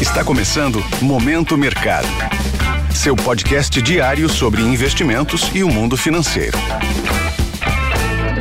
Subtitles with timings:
[0.00, 2.06] Está começando Momento Mercado.
[2.94, 6.56] Seu podcast diário sobre investimentos e o mundo financeiro.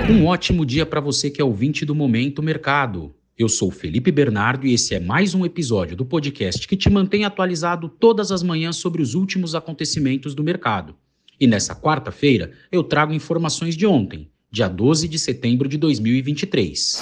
[0.07, 3.15] Um ótimo dia para você que é ouvinte do Momento Mercado.
[3.35, 7.25] Eu sou Felipe Bernardo e esse é mais um episódio do podcast que te mantém
[7.25, 10.95] atualizado todas as manhãs sobre os últimos acontecimentos do mercado.
[11.39, 17.01] E nessa quarta-feira eu trago informações de ontem, dia 12 de setembro de 2023.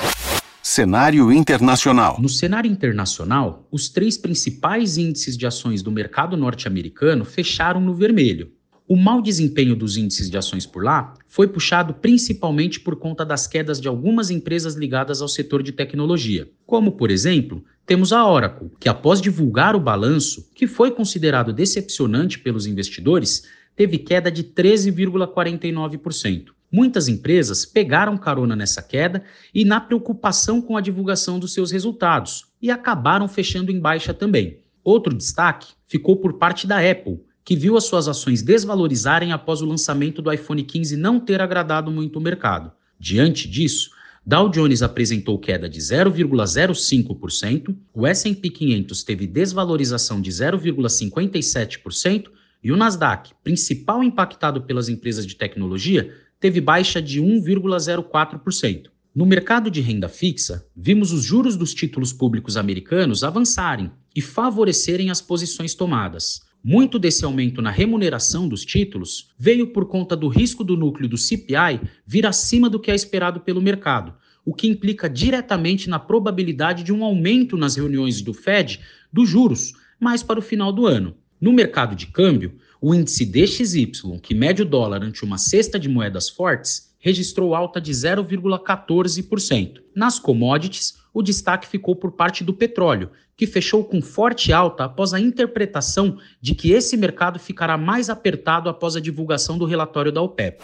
[0.67, 2.17] Cenário internacional.
[2.19, 8.51] No cenário internacional, os três principais índices de ações do mercado norte-americano fecharam no vermelho.
[8.87, 13.45] O mau desempenho dos índices de ações por lá foi puxado principalmente por conta das
[13.45, 18.71] quedas de algumas empresas ligadas ao setor de tecnologia, como, por exemplo, temos a Oracle,
[18.79, 23.43] que após divulgar o balanço, que foi considerado decepcionante pelos investidores,
[23.75, 26.54] teve queda de 13,49%.
[26.75, 32.47] Muitas empresas pegaram carona nessa queda e na preocupação com a divulgação dos seus resultados
[32.61, 34.59] e acabaram fechando em baixa também.
[34.83, 39.65] Outro destaque ficou por parte da Apple, que viu as suas ações desvalorizarem após o
[39.65, 42.73] lançamento do iPhone 15 não ter agradado muito o mercado.
[42.99, 43.91] Diante disso,
[44.25, 52.25] Dow Jones apresentou queda de 0,05%, o S&P 500 teve desvalorização de 0,57%
[52.61, 56.11] e o Nasdaq, principal impactado pelas empresas de tecnologia,
[56.45, 58.91] teve baixa de 1,04%.
[59.15, 65.09] No mercado de renda fixa, vimos os juros dos títulos públicos americanos avançarem e favorecerem
[65.09, 66.41] as posições tomadas.
[66.63, 71.17] Muito desse aumento na remuneração dos títulos veio por conta do risco do núcleo do
[71.17, 74.13] CPI vir acima do que é esperado pelo mercado,
[74.45, 79.73] o que implica diretamente na probabilidade de um aumento nas reuniões do Fed dos juros,
[79.99, 81.17] mais para o final do ano.
[81.41, 82.53] No mercado de câmbio,
[82.87, 87.81] o índice DXY, que mede o dólar ante uma cesta de moedas fortes, registrou alta
[87.81, 89.81] de 0,14%.
[89.95, 95.15] Nas commodities, o destaque ficou por parte do petróleo, que fechou com forte alta após
[95.15, 100.21] a interpretação de que esse mercado ficará mais apertado após a divulgação do relatório da
[100.21, 100.61] OPEP.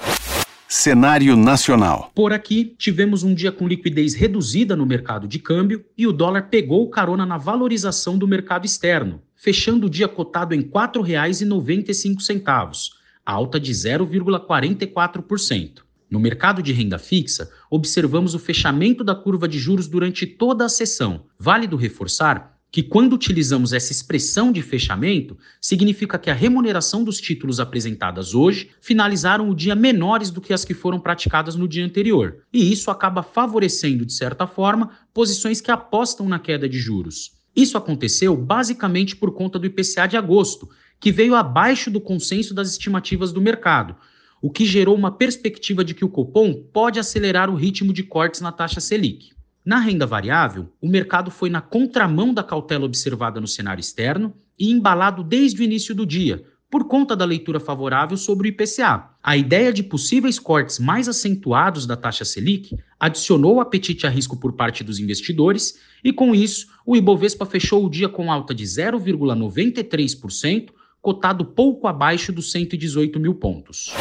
[0.74, 2.14] Cenário nacional.
[2.16, 6.44] Por aqui, tivemos um dia com liquidez reduzida no mercado de câmbio e o dólar
[6.44, 12.92] pegou carona na valorização do mercado externo, fechando o dia cotado em R$ 4,95,
[13.26, 15.80] alta de 0,44%.
[16.10, 20.70] No mercado de renda fixa, observamos o fechamento da curva de juros durante toda a
[20.70, 21.26] sessão.
[21.38, 27.60] Válido reforçar que, quando utilizamos essa expressão de fechamento, significa que a remuneração dos títulos
[27.60, 32.38] apresentadas hoje finalizaram o dia menores do que as que foram praticadas no dia anterior.
[32.54, 37.34] E isso acaba favorecendo, de certa forma, posições que apostam na queda de juros.
[37.54, 42.72] Isso aconteceu basicamente por conta do IPCA de agosto, que veio abaixo do consenso das
[42.72, 43.98] estimativas do mercado,
[44.42, 48.40] o que gerou uma perspectiva de que o Copom pode acelerar o ritmo de cortes
[48.40, 49.32] na taxa Selic.
[49.64, 54.72] Na renda variável, o mercado foi na contramão da cautela observada no cenário externo e
[54.72, 59.12] embalado desde o início do dia, por conta da leitura favorável sobre o IPCA.
[59.22, 64.54] A ideia de possíveis cortes mais acentuados da taxa Selic adicionou apetite a risco por
[64.54, 70.70] parte dos investidores e, com isso, o Ibovespa fechou o dia com alta de 0,93%,
[71.00, 73.94] cotado pouco abaixo dos 118 mil pontos.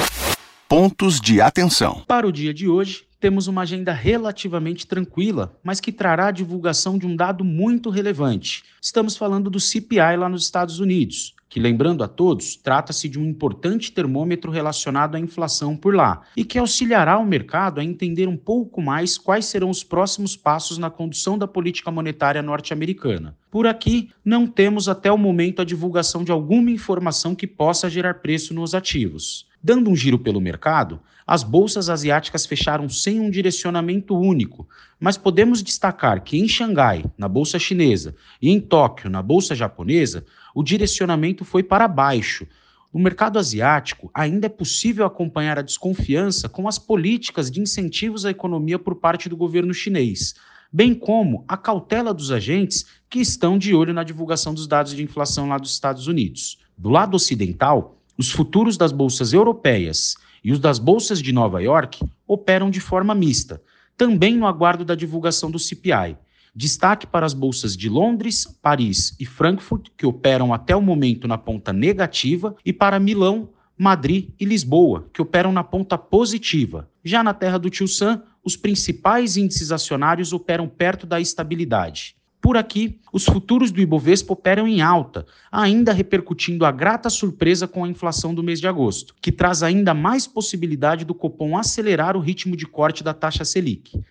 [0.66, 2.02] Pontos de atenção.
[2.06, 6.96] Para o dia de hoje, temos uma agenda relativamente tranquila, mas que trará a divulgação
[6.96, 8.64] de um dado muito relevante.
[8.80, 13.24] Estamos falando do CPI lá nos Estados Unidos que, lembrando a todos, trata-se de um
[13.24, 18.36] importante termômetro relacionado à inflação por lá e que auxiliará o mercado a entender um
[18.36, 23.36] pouco mais quais serão os próximos passos na condução da política monetária norte-americana.
[23.50, 28.14] Por aqui, não temos até o momento a divulgação de alguma informação que possa gerar
[28.14, 29.49] preço nos ativos.
[29.62, 34.66] Dando um giro pelo mercado, as bolsas asiáticas fecharam sem um direcionamento único,
[34.98, 40.24] mas podemos destacar que em Xangai, na bolsa chinesa, e em Tóquio, na bolsa japonesa,
[40.54, 42.46] o direcionamento foi para baixo.
[42.92, 48.30] No mercado asiático, ainda é possível acompanhar a desconfiança com as políticas de incentivos à
[48.30, 50.34] economia por parte do governo chinês,
[50.72, 55.02] bem como a cautela dos agentes que estão de olho na divulgação dos dados de
[55.02, 56.58] inflação lá dos Estados Unidos.
[56.76, 62.00] Do lado ocidental, os futuros das bolsas europeias e os das bolsas de Nova York
[62.26, 63.62] operam de forma mista,
[63.96, 66.16] também no aguardo da divulgação do CPI.
[66.54, 71.38] Destaque para as bolsas de Londres, Paris e Frankfurt, que operam até o momento na
[71.38, 76.88] ponta negativa, e para Milão, Madrid e Lisboa, que operam na ponta positiva.
[77.04, 82.16] Já na terra do Tio Sam, os principais índices acionários operam perto da estabilidade.
[82.40, 87.84] Por aqui, os futuros do Ibovespa operam em alta, ainda repercutindo a grata surpresa com
[87.84, 92.20] a inflação do mês de agosto, que traz ainda mais possibilidade do Copom acelerar o
[92.20, 94.02] ritmo de corte da taxa Selic.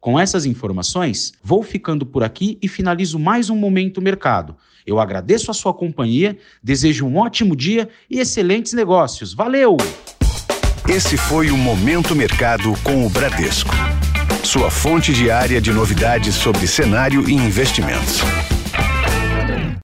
[0.00, 4.56] Com essas informações, vou ficando por aqui e finalizo mais um Momento Mercado.
[4.86, 9.32] Eu agradeço a sua companhia, desejo um ótimo dia e excelentes negócios.
[9.34, 9.76] Valeu!
[10.88, 13.74] Esse foi o Momento Mercado com o Bradesco.
[14.44, 18.22] Sua fonte diária de novidades sobre cenário e investimentos.